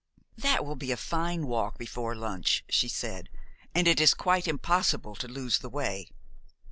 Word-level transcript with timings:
"That 0.35 0.65
will 0.65 0.75
be 0.75 0.91
a 0.91 0.97
fine 0.97 1.45
walk 1.45 1.77
before 1.77 2.15
lunch," 2.15 2.63
she 2.67 2.87
said, 2.87 3.29
"and 3.75 3.87
it 3.87 4.01
is 4.01 4.15
quite 4.15 4.47
impossible 4.47 5.13
to 5.17 5.27
lose 5.27 5.59
the 5.59 5.69
way." 5.69 6.09